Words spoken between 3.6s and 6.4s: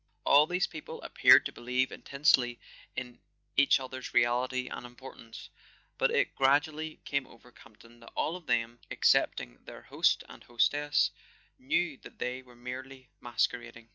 other's reality and importance; but it